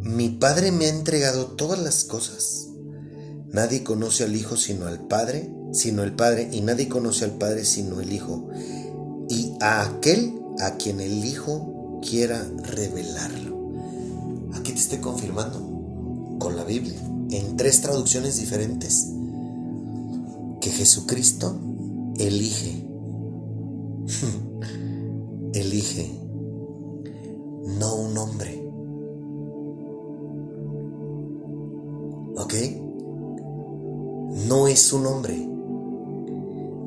[0.00, 2.67] Mi Padre me ha entregado todas las cosas.
[3.52, 7.64] Nadie conoce al Hijo sino al Padre, sino el Padre, y nadie conoce al Padre
[7.64, 8.48] sino el Hijo,
[9.28, 13.56] y a aquel a quien el Hijo quiera revelarlo.
[14.62, 19.08] te estoy confirmando con la Biblia, en tres traducciones diferentes,
[20.60, 21.58] que Jesucristo
[22.18, 22.86] elige,
[25.54, 26.10] elige,
[27.78, 28.67] no un hombre.
[34.48, 35.34] No es un hombre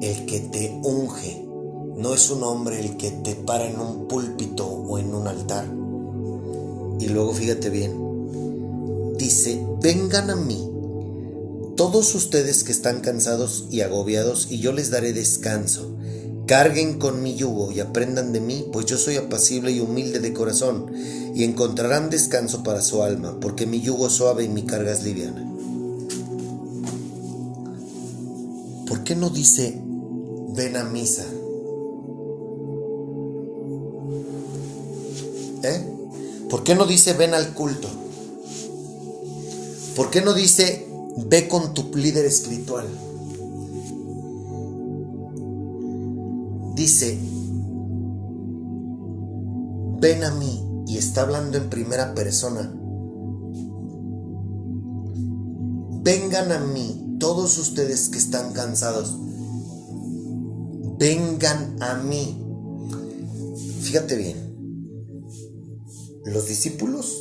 [0.01, 1.47] el que te unge,
[1.95, 5.67] no es un hombre el que te para en un púlpito o en un altar.
[6.99, 10.71] Y luego fíjate bien, dice, vengan a mí
[11.75, 15.95] todos ustedes que están cansados y agobiados, y yo les daré descanso.
[16.47, 20.33] Carguen con mi yugo y aprendan de mí, pues yo soy apacible y humilde de
[20.33, 20.91] corazón,
[21.35, 25.03] y encontrarán descanso para su alma, porque mi yugo es suave y mi carga es
[25.03, 25.50] liviana.
[29.11, 29.77] Qué no dice
[30.55, 31.25] ven a misa?
[35.63, 35.85] ¿Eh?
[36.49, 37.89] ¿Por qué no dice ven al culto?
[39.97, 40.87] ¿Por qué no dice
[41.27, 42.87] ve con tu líder espiritual?
[46.73, 47.19] Dice,
[49.99, 52.73] ven a mí y está hablando en primera persona.
[56.01, 59.15] Vengan a mí todos ustedes que están cansados.
[60.97, 62.43] Vengan a mí.
[63.81, 64.37] Fíjate bien.
[66.25, 67.15] Los discípulos,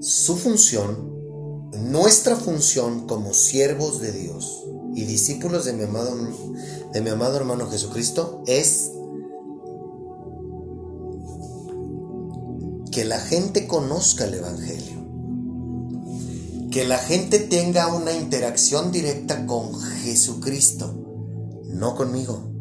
[0.00, 1.14] su función,
[1.92, 4.64] nuestra función como siervos de Dios
[4.96, 6.16] y discípulos de mi amado,
[6.92, 8.90] de mi amado hermano Jesucristo es
[12.90, 14.95] que la gente conozca el Evangelio,
[16.76, 20.92] que la gente tenga una interacción directa con Jesucristo,
[21.64, 22.52] no conmigo.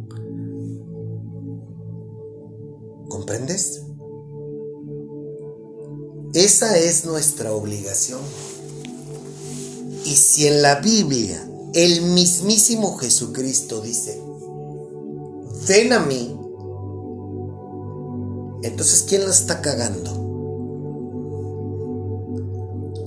[3.10, 3.82] ¿Comprendes?
[6.34, 8.22] Esa es nuestra obligación.
[10.06, 14.22] Y si en la Biblia el mismísimo Jesucristo dice,
[15.68, 16.40] ven a mí,
[18.64, 20.25] entonces ¿quién la está cagando?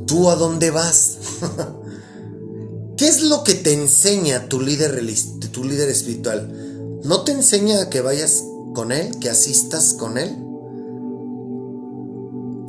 [0.08, 1.18] ¿Tú a dónde vas?
[2.96, 5.00] ¿Qué es lo que te enseña tu líder,
[5.52, 7.00] tu líder espiritual?
[7.04, 8.42] ¿No te enseña a que vayas
[8.74, 10.34] con él, que asistas con él?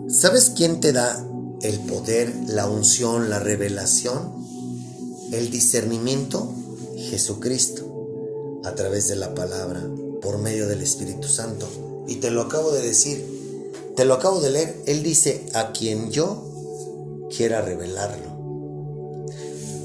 [0.10, 1.26] ¿Sabes quién te da
[1.62, 4.34] el poder, la unción, la revelación?
[5.32, 6.54] El discernimiento,
[6.98, 9.88] Jesucristo, a través de la palabra,
[10.22, 11.68] por medio del Espíritu Santo.
[12.06, 14.84] Y te lo acabo de decir, te lo acabo de leer.
[14.88, 16.49] Él dice, a quien yo
[17.36, 18.40] quiera revelarlo.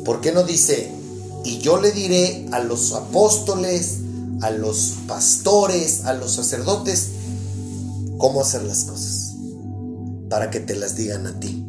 [0.04, 0.90] ¿Por qué no dice,
[1.44, 3.98] y yo le diré a los apóstoles,
[4.42, 7.10] a los pastores, a los sacerdotes,
[8.18, 9.24] cómo hacer las cosas?
[10.34, 11.64] para que te las digan a ti.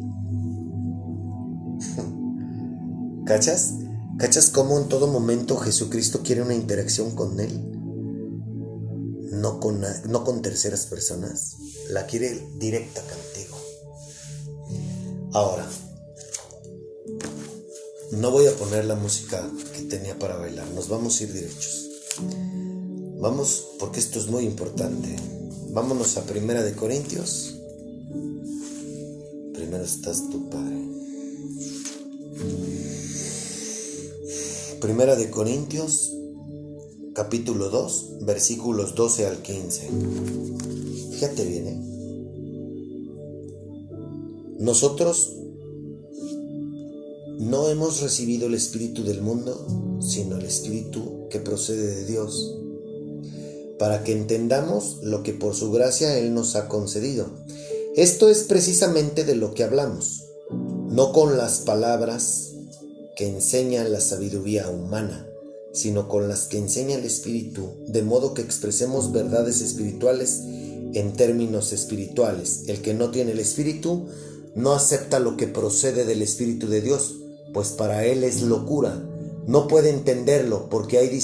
[3.24, 3.74] ¿Cachas?
[4.18, 7.70] ¿Cachas cómo en todo momento Jesucristo quiere una interacción con Él?
[9.30, 11.58] No con, no con terceras personas.
[11.90, 13.55] La quiere directa contigo.
[15.36, 15.68] Ahora,
[18.12, 20.66] no voy a poner la música que tenía para bailar.
[20.68, 21.88] Nos vamos a ir derechos.
[23.20, 25.14] Vamos, porque esto es muy importante.
[25.72, 27.56] Vámonos a Primera de Corintios
[29.86, 30.76] estás tu Padre.
[34.80, 36.12] Primera de Corintios,
[37.14, 39.88] capítulo 2, versículos 12 al 15.
[41.12, 41.95] Fíjate bien, ¿eh?
[44.58, 45.36] Nosotros
[47.38, 52.58] no hemos recibido el Espíritu del mundo, sino el Espíritu que procede de Dios,
[53.78, 57.26] para que entendamos lo que por su gracia Él nos ha concedido
[57.96, 62.50] esto es precisamente de lo que hablamos, no con las palabras
[63.16, 65.26] que enseña la sabiduría humana,
[65.72, 70.42] sino con las que enseña el Espíritu, de modo que expresemos verdades espirituales
[70.92, 72.64] en términos espirituales.
[72.66, 74.08] El que no tiene el Espíritu
[74.56, 77.16] no acepta lo que procede del Espíritu de Dios,
[77.52, 79.00] pues para él es locura.
[79.46, 81.20] No puede entenderlo porque hay,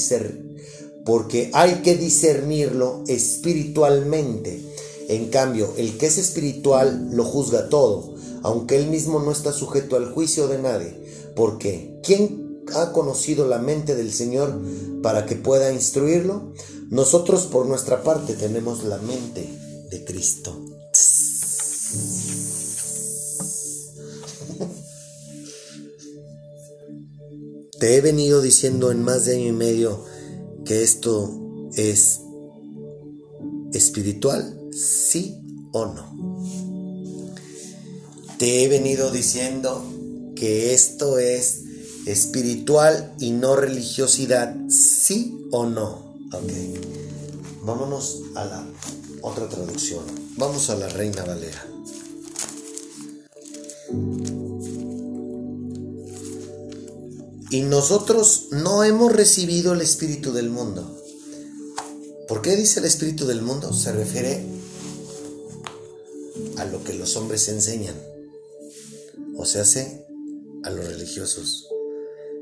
[1.05, 4.61] porque hay que discernirlo espiritualmente
[5.09, 9.97] en cambio, el que es espiritual lo juzga todo, aunque él mismo no está sujeto
[9.97, 10.97] al juicio de nadie.
[11.35, 14.59] Porque, ¿quién ha conocido la mente del Señor
[15.03, 16.53] para que pueda instruirlo?
[16.89, 19.49] Nosotros por nuestra parte tenemos la mente
[19.91, 20.59] de Cristo.
[27.83, 30.05] Te he venido diciendo en más de año y medio
[30.64, 32.20] que esto es
[33.72, 37.35] espiritual ¿Sí o no?
[38.39, 39.85] Te he venido diciendo
[40.37, 41.62] que esto es
[42.07, 46.14] espiritual y no religiosidad, ¿sí o no?
[46.33, 46.53] Ok.
[47.64, 48.64] Vámonos a la
[49.22, 50.05] otra traducción.
[50.37, 51.66] Vamos a la Reina Valera.
[57.53, 60.99] Y nosotros no hemos recibido el espíritu del mundo.
[62.27, 63.75] ¿Por qué dice el espíritu del mundo?
[63.75, 64.43] Se refiere
[66.57, 67.95] a lo que los hombres enseñan.
[69.37, 70.07] O se hace
[70.65, 71.69] a los religiosos.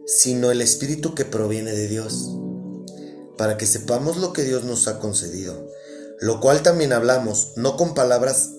[0.07, 2.31] Sino el espíritu que proviene de Dios.
[3.37, 5.67] Para que sepamos lo que Dios nos ha concedido.
[6.21, 8.51] Lo cual también hablamos, no con palabras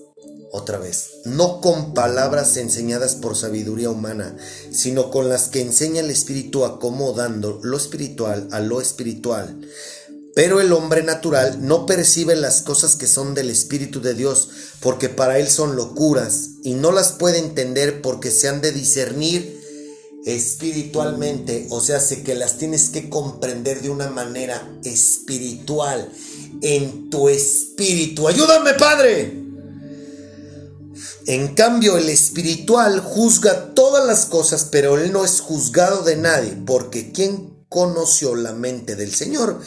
[0.52, 4.36] otra vez, no con palabras enseñadas por sabiduría humana,
[4.70, 9.58] sino con las que enseña el Espíritu acomodando lo espiritual a lo espiritual.
[10.34, 14.50] Pero el hombre natural no percibe las cosas que son del Espíritu de Dios,
[14.80, 19.58] porque para él son locuras, y no las puede entender porque se han de discernir
[20.26, 26.12] espiritualmente, o sea, sé que las tienes que comprender de una manera espiritual,
[26.60, 28.28] en tu espíritu.
[28.28, 29.41] Ayúdame, Padre.
[31.26, 36.56] En cambio, el espiritual juzga todas las cosas, pero él no es juzgado de nadie,
[36.66, 39.60] porque ¿quién conoció la mente del Señor?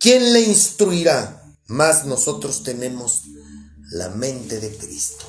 [0.00, 1.42] ¿Quién le instruirá?
[1.66, 3.24] Más nosotros tenemos
[3.90, 5.26] la mente de Cristo.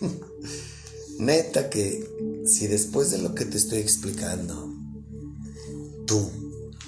[1.18, 2.09] Neta que
[2.50, 4.74] si después de lo que te estoy explicando,
[6.04, 6.30] tú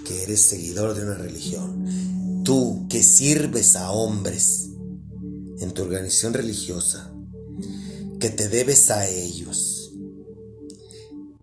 [0.05, 4.71] que eres seguidor de una religión, tú que sirves a hombres
[5.61, 7.15] en tu organización religiosa,
[8.19, 9.93] que te debes a ellos,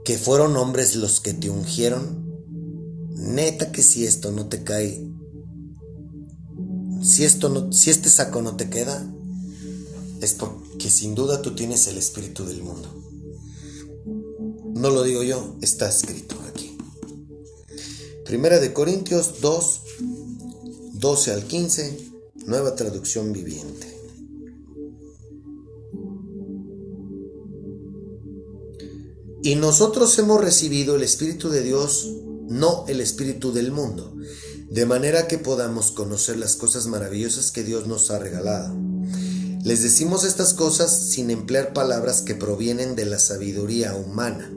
[0.04, 2.28] que fueron hombres los que te ungieron,
[3.16, 5.02] neta que si esto no te cae,
[7.02, 9.10] si esto si este saco no te queda,
[10.20, 13.09] es porque sin duda tú tienes el espíritu del mundo.
[14.80, 16.78] No lo digo yo, está escrito aquí.
[18.24, 19.82] Primera de Corintios 2,
[20.94, 22.12] 12 al 15,
[22.46, 23.94] nueva traducción viviente.
[29.44, 32.10] Y nosotros hemos recibido el Espíritu de Dios,
[32.48, 34.16] no el Espíritu del mundo,
[34.70, 38.78] de manera que podamos conocer las cosas maravillosas que Dios nos ha regalado
[39.64, 44.50] les decimos estas cosas sin emplear palabras que provienen de la sabiduría humana.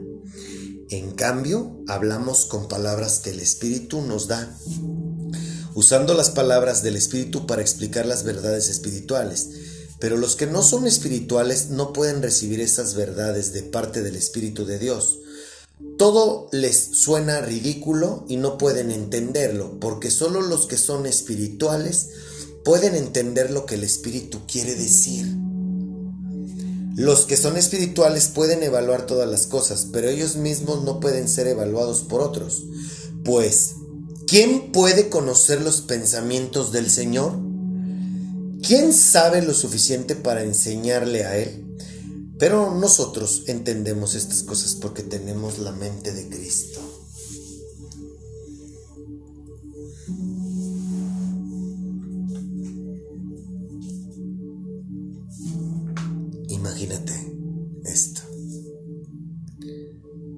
[0.93, 4.55] En cambio, hablamos con palabras que el Espíritu nos da,
[5.73, 9.49] usando las palabras del Espíritu para explicar las verdades espirituales.
[9.97, 14.65] Pero los que no son espirituales no pueden recibir esas verdades de parte del Espíritu
[14.65, 15.17] de Dios.
[15.97, 22.09] Todo les suena ridículo y no pueden entenderlo, porque solo los que son espirituales
[22.63, 25.25] pueden entender lo que el Espíritu quiere decir.
[26.95, 31.47] Los que son espirituales pueden evaluar todas las cosas, pero ellos mismos no pueden ser
[31.47, 32.63] evaluados por otros.
[33.25, 33.71] Pues,
[34.27, 37.33] ¿quién puede conocer los pensamientos del Señor?
[38.61, 41.65] ¿Quién sabe lo suficiente para enseñarle a Él?
[42.37, 46.92] Pero nosotros entendemos estas cosas porque tenemos la mente de Cristo.
[56.63, 57.11] Imagínate
[57.83, 58.21] esto.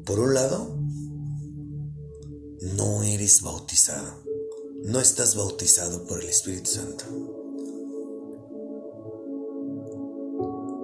[0.05, 0.75] Por un lado,
[2.75, 4.23] no eres bautizado.
[4.85, 7.05] No estás bautizado por el Espíritu Santo.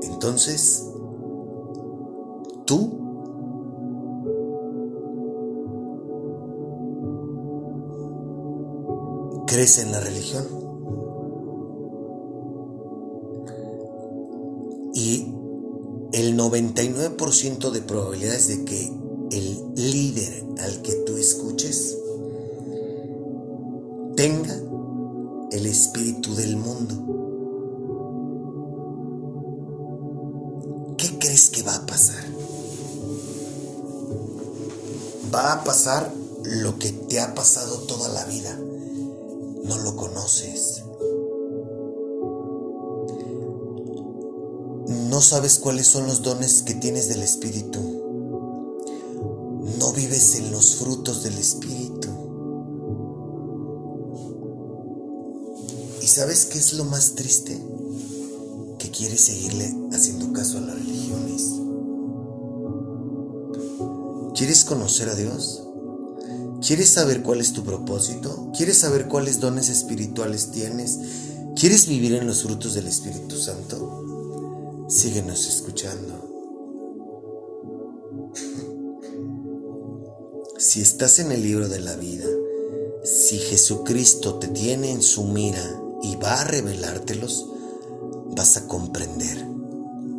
[0.04, 0.84] Entonces,
[2.68, 3.00] tú
[9.48, 10.61] crees en la religión.
[14.94, 15.28] Y
[16.14, 18.92] el 99% de probabilidades de que
[19.32, 21.98] el líder al que tú escuches
[24.16, 24.54] tenga
[25.52, 26.96] el espíritu del mundo.
[30.98, 32.24] ¿Qué crees que va a pasar?
[35.34, 36.14] Va a pasar
[36.44, 38.58] lo que te ha pasado toda la vida.
[39.64, 40.81] No lo conoces.
[44.92, 47.80] No sabes cuáles son los dones que tienes del Espíritu.
[49.80, 52.10] No vives en los frutos del Espíritu.
[56.02, 57.58] ¿Y sabes qué es lo más triste?
[58.80, 61.44] Que quieres seguirle haciendo caso a las religiones.
[64.36, 65.64] ¿Quieres conocer a Dios?
[66.66, 68.52] ¿Quieres saber cuál es tu propósito?
[68.58, 71.00] ¿Quieres saber cuáles dones espirituales tienes?
[71.56, 74.01] ¿Quieres vivir en los frutos del Espíritu Santo?
[74.92, 76.14] Síguenos escuchando.
[80.60, 82.26] Si estás en el libro de la vida,
[83.06, 85.64] si Jesucristo te tiene en su mira
[86.04, 87.48] y va a revelártelos,
[88.36, 89.48] vas a comprender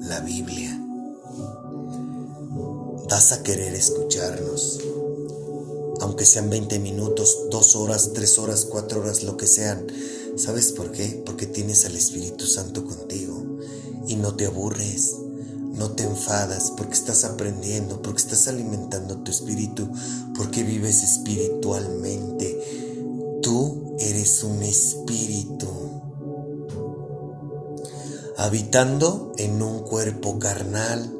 [0.08, 0.82] la Biblia.
[3.10, 4.80] Vas a querer escucharnos.
[6.00, 9.86] Aunque sean 20 minutos, 2 horas, 3 horas, 4 horas, lo que sean.
[10.36, 11.22] ¿Sabes por qué?
[11.26, 13.31] Porque tienes al Espíritu Santo contigo
[14.12, 15.16] y no te aburres.
[15.72, 19.88] No te enfadas porque estás aprendiendo, porque estás alimentando tu espíritu,
[20.36, 22.60] porque vives espiritualmente.
[23.40, 25.66] Tú eres un espíritu
[28.36, 31.10] habitando en un cuerpo carnal.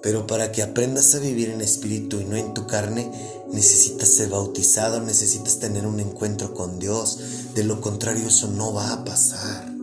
[0.00, 3.10] Pero para que aprendas a vivir en espíritu y no en tu carne,
[3.50, 7.18] necesitas ser bautizado, necesitas tener un encuentro con Dios.
[7.54, 9.73] De lo contrario, eso no va a pasar.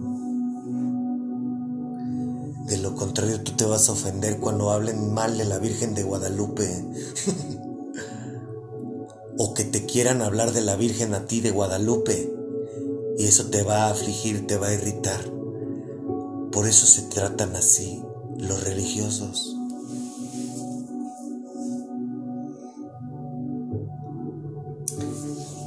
[2.71, 6.03] De lo contrario, tú te vas a ofender cuando hablen mal de la Virgen de
[6.03, 6.69] Guadalupe.
[9.37, 12.33] o que te quieran hablar de la Virgen a ti de Guadalupe.
[13.17, 15.19] Y eso te va a afligir, te va a irritar.
[16.53, 18.01] Por eso se tratan así
[18.37, 19.57] los religiosos.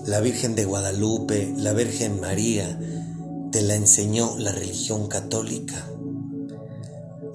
[0.07, 2.81] La Virgen de Guadalupe, la Virgen María,
[3.53, 5.85] te la enseñó la religión católica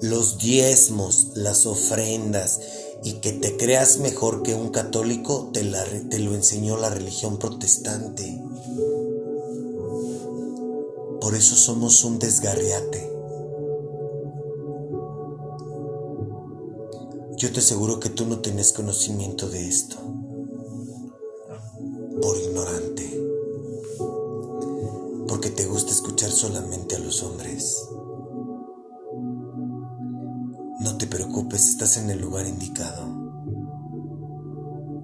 [0.02, 2.60] los diezmos, las ofrendas
[3.02, 8.42] y que te creas mejor que un católico, te, te lo enseñó la religión protestante.
[11.20, 13.10] Por eso somos un desgarriate.
[17.36, 19.96] Yo te aseguro que tú no tienes conocimiento de esto.
[22.20, 23.22] Por ignorante.
[25.26, 27.88] Porque te gusta escuchar solamente a los hombres.
[30.80, 33.06] No te preocupes, estás en el lugar indicado.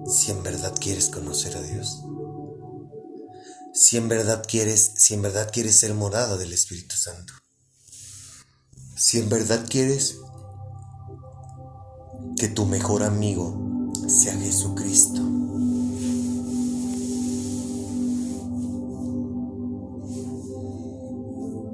[0.07, 2.03] Si en verdad quieres conocer a Dios.
[3.75, 7.33] Si en verdad quieres, si en verdad quieres ser morada del Espíritu Santo.
[8.95, 10.17] Si en verdad quieres
[12.37, 15.21] que tu mejor amigo sea Jesucristo.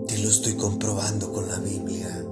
[0.10, 2.23] Te lo estoy comprobando con la Biblia.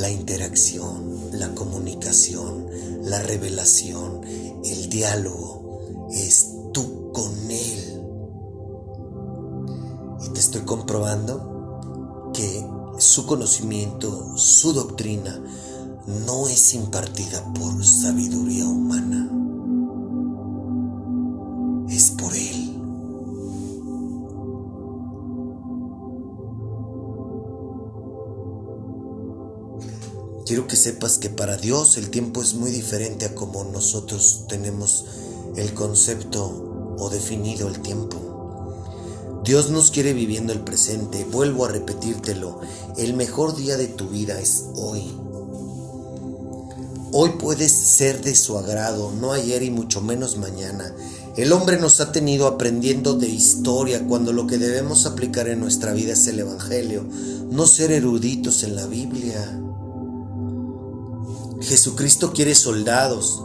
[0.00, 2.66] La interacción, la comunicación,
[3.02, 4.22] la revelación,
[4.64, 8.02] el diálogo, es tú con Él.
[10.24, 12.66] Y te estoy comprobando que
[12.98, 15.38] su conocimiento, su doctrina,
[16.26, 19.30] no es impartida por sabiduría humana.
[30.50, 35.04] Quiero que sepas que para Dios el tiempo es muy diferente a como nosotros tenemos
[35.54, 39.42] el concepto o definido el tiempo.
[39.44, 41.24] Dios nos quiere viviendo el presente.
[41.24, 42.58] Vuelvo a repetírtelo.
[42.98, 45.04] El mejor día de tu vida es hoy.
[47.12, 50.92] Hoy puedes ser de su agrado, no ayer y mucho menos mañana.
[51.36, 55.92] El hombre nos ha tenido aprendiendo de historia cuando lo que debemos aplicar en nuestra
[55.92, 57.06] vida es el Evangelio,
[57.50, 59.60] no ser eruditos en la Biblia.
[61.60, 63.42] Jesucristo quiere soldados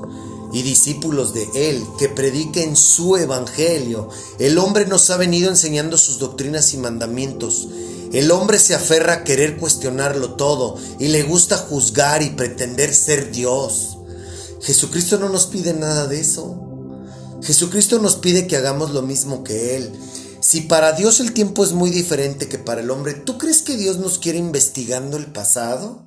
[0.54, 4.10] y discípulos de Él que prediquen su evangelio.
[4.40, 7.68] El hombre nos ha venido enseñando sus doctrinas y mandamientos.
[8.14, 13.32] El hombre se aferra a querer cuestionarlo todo y le gusta juzgar y pretender ser
[13.32, 13.98] Dios.
[14.62, 16.62] Jesucristo no nos pide nada de eso.
[17.44, 19.92] Jesucristo nos pide que hagamos lo mismo que Él.
[20.40, 23.76] Si para Dios el tiempo es muy diferente que para el hombre, ¿tú crees que
[23.76, 26.06] Dios nos quiere investigando el pasado?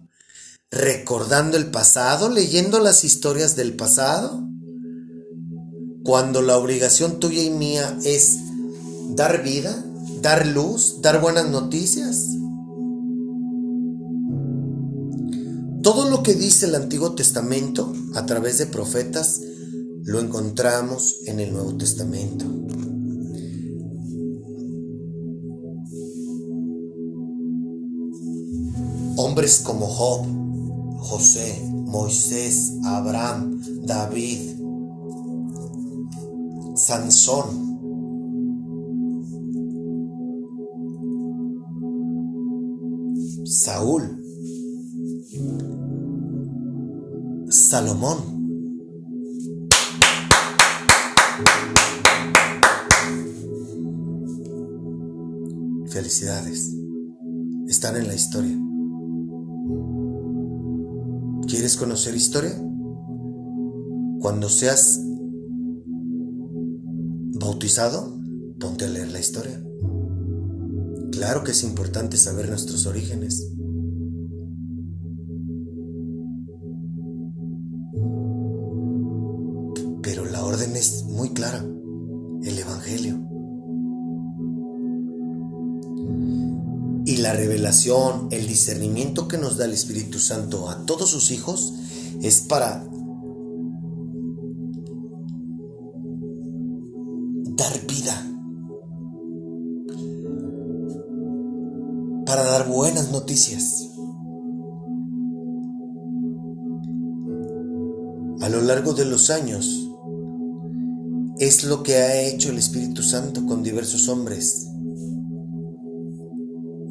[0.71, 4.47] Recordando el pasado, leyendo las historias del pasado,
[6.05, 8.39] cuando la obligación tuya y mía es
[9.11, 9.85] dar vida,
[10.23, 12.27] dar luz, dar buenas noticias.
[15.83, 19.41] Todo lo que dice el Antiguo Testamento a través de profetas
[20.05, 22.47] lo encontramos en el Nuevo Testamento.
[29.17, 30.38] Hombres como Job,
[30.99, 34.59] José, Moisés, Abraham, David,
[36.75, 37.69] Sansón.
[43.45, 44.23] Saúl.
[47.49, 48.19] Salomón.
[55.91, 56.75] Felicidades.
[57.69, 58.68] Están en la historia.
[61.59, 62.53] ¿Quieres conocer historia?
[64.21, 65.01] Cuando seas
[67.35, 68.17] bautizado,
[68.61, 69.61] ponte a leer la historia.
[71.11, 73.45] Claro que es importante saber nuestros orígenes.
[80.01, 81.67] Pero la orden es muy clara,
[82.45, 83.28] el Evangelio.
[87.19, 91.75] La revelación, el discernimiento que nos da el Espíritu Santo a todos sus hijos
[92.23, 92.85] es para
[97.57, 98.27] dar vida,
[102.25, 103.91] para dar buenas noticias.
[108.41, 109.91] A lo largo de los años
[111.39, 114.68] es lo que ha hecho el Espíritu Santo con diversos hombres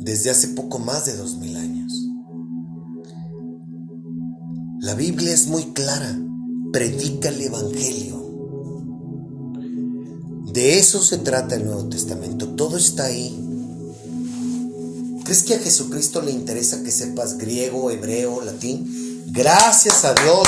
[0.08, 1.92] desde hace poco más de dos mil años.
[4.80, 6.18] La Biblia es muy clara,
[6.72, 8.16] predica el Evangelio.
[10.54, 13.38] De eso se trata el Nuevo Testamento, todo está ahí.
[15.26, 19.26] ¿Crees que a Jesucristo le interesa que sepas griego, hebreo, latín?
[19.28, 20.48] Gracias a Dios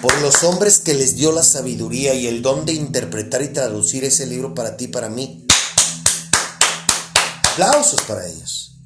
[0.00, 4.04] por los hombres que les dio la sabiduría y el don de interpretar y traducir
[4.04, 5.44] ese libro para ti y para mí.
[7.52, 8.77] Aplausos para ellos.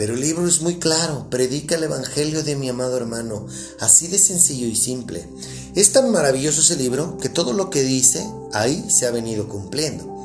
[0.00, 3.46] Pero el libro es muy claro, predica el Evangelio de mi amado hermano,
[3.80, 5.28] así de sencillo y simple.
[5.74, 10.24] Es tan maravilloso ese libro que todo lo que dice ahí se ha venido cumpliendo.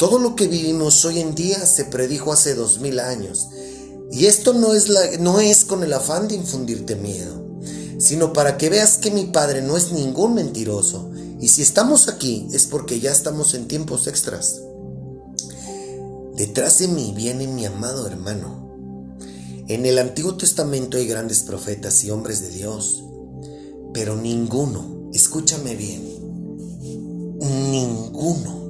[0.00, 3.50] Todo lo que vivimos hoy en día se predijo hace dos mil años.
[4.10, 7.40] Y esto no es, la, no es con el afán de infundirte miedo,
[8.00, 11.12] sino para que veas que mi Padre no es ningún mentiroso.
[11.40, 14.60] Y si estamos aquí es porque ya estamos en tiempos extras.
[16.34, 18.63] Detrás de mí viene mi amado hermano,
[19.68, 23.02] en el Antiguo Testamento hay grandes profetas y hombres de Dios,
[23.92, 26.02] pero ninguno, escúchame bien,
[27.70, 28.64] ninguno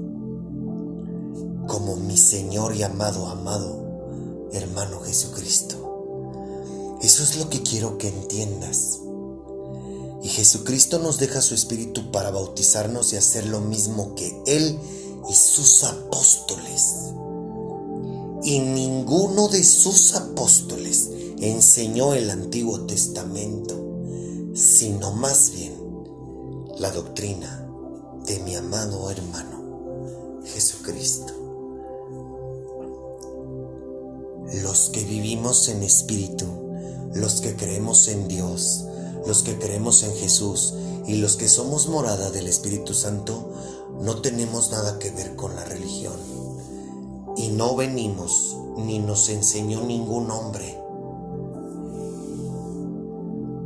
[1.66, 3.84] como mi Señor y amado, amado
[4.52, 6.98] hermano Jesucristo.
[7.02, 9.00] Eso es lo que quiero que entiendas.
[10.22, 14.78] Y Jesucristo nos deja su espíritu para bautizarnos y hacer lo mismo que Él
[15.28, 17.12] y sus apóstoles
[18.44, 23.74] y ninguno de sus apóstoles enseñó el Antiguo Testamento,
[24.54, 25.72] sino más bien
[26.78, 27.66] la doctrina
[28.26, 31.32] de mi amado hermano Jesucristo.
[34.62, 36.44] Los que vivimos en espíritu,
[37.14, 38.84] los que creemos en Dios,
[39.26, 40.74] los que creemos en Jesús
[41.06, 43.50] y los que somos morada del Espíritu Santo,
[44.02, 46.33] no tenemos nada que ver con la religión
[47.36, 50.80] y no venimos ni nos enseñó ningún hombre.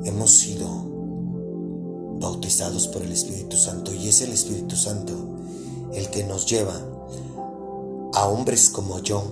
[0.05, 0.69] Hemos sido
[2.21, 5.13] bautizados por el Espíritu Santo y es el Espíritu Santo
[5.93, 6.81] el que nos lleva
[8.15, 9.23] a hombres como yo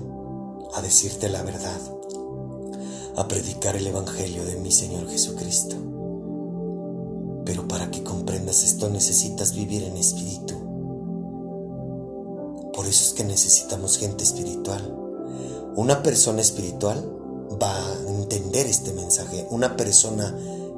[0.74, 1.80] a decirte la verdad,
[3.16, 5.76] a predicar el Evangelio de mi Señor Jesucristo.
[7.44, 10.65] Pero para que comprendas esto necesitas vivir en espíritu
[12.86, 14.96] por eso es que necesitamos gente espiritual.
[15.74, 17.04] Una persona espiritual
[17.60, 19.44] va a entender este mensaje.
[19.50, 20.32] Una persona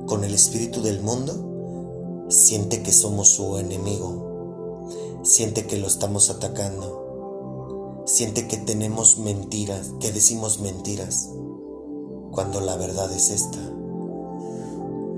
[0.07, 5.21] con el espíritu del mundo siente que somos su enemigo.
[5.23, 8.05] Siente que lo estamos atacando.
[8.07, 11.29] Siente que tenemos mentiras, que decimos mentiras.
[12.33, 13.61] Cuando la verdad es esta.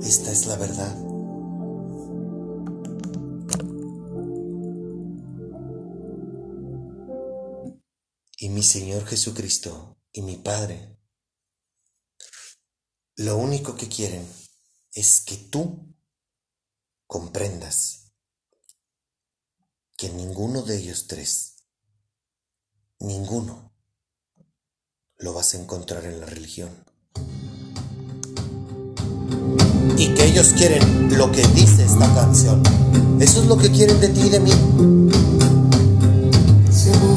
[0.02, 1.09] Esta es la verdad.
[8.40, 10.98] Y mi Señor Jesucristo y mi Padre,
[13.16, 14.26] lo único que quieren
[14.94, 15.94] es que tú
[17.06, 18.14] comprendas
[19.98, 21.56] que ninguno de ellos tres,
[22.98, 23.74] ninguno,
[25.18, 26.70] lo vas a encontrar en la religión.
[29.98, 32.62] Y que ellos quieren lo que dice esta canción.
[33.20, 35.39] Eso es lo que quieren de ti y de mí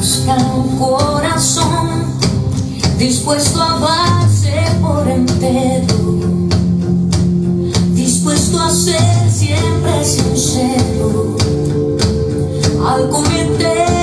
[0.04, 2.04] busca un corazón
[2.98, 4.52] dispuesto a darse
[4.82, 6.18] por entero,
[7.94, 11.36] dispuesto a ser siempre sincero
[12.86, 13.93] al cometer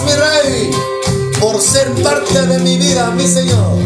[0.00, 0.70] Mi rey,
[1.38, 3.78] por ser parte de mi vida, mi Señor.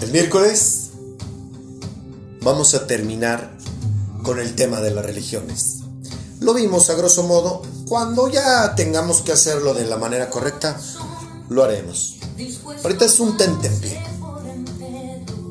[0.00, 0.90] El miércoles
[2.42, 3.56] vamos a terminar
[4.22, 5.80] con el tema de las religiones.
[6.40, 7.62] Lo vimos a grosso modo.
[7.88, 10.78] Cuando ya tengamos que hacerlo de la manera correcta,
[11.48, 12.18] lo haremos.
[12.82, 14.02] Ahorita es un tentempié.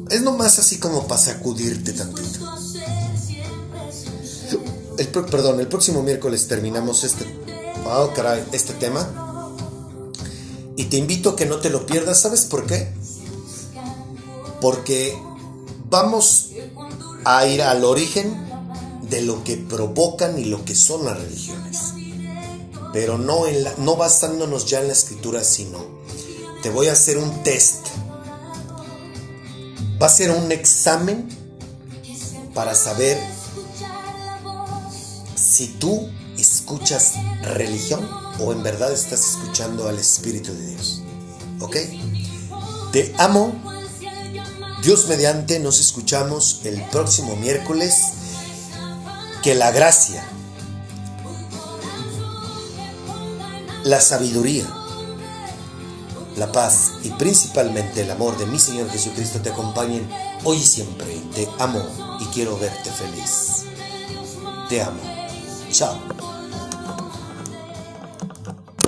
[0.09, 2.45] Es nomás así como para sacudirte tantito.
[5.29, 7.25] Perdón, el próximo miércoles terminamos este,
[7.87, 9.55] ah, caray, este tema.
[10.75, 12.21] Y te invito a que no te lo pierdas.
[12.21, 12.91] ¿Sabes por qué?
[14.61, 15.17] Porque
[15.89, 16.49] vamos
[17.25, 18.35] a ir al origen
[19.09, 21.79] de lo que provocan y lo que son las religiones.
[22.91, 25.79] Pero no, en la- no basándonos ya en la escritura, sino
[26.63, 27.87] te voy a hacer un test.
[30.01, 31.27] Va a ser un examen
[32.55, 33.19] para saber
[35.35, 38.09] si tú escuchas religión
[38.39, 41.01] o en verdad estás escuchando al Espíritu de Dios.
[41.59, 41.75] ¿Ok?
[42.93, 43.61] Te amo.
[44.81, 47.93] Dios mediante nos escuchamos el próximo miércoles.
[49.41, 50.25] Que la gracia,
[53.83, 54.65] la sabiduría,
[56.37, 60.07] la paz y principalmente el amor de mi Señor Jesucristo te acompañen
[60.43, 61.15] hoy y siempre.
[61.35, 61.83] Te amo
[62.19, 63.65] y quiero verte feliz.
[64.69, 65.01] Te amo.
[65.71, 66.32] Chao.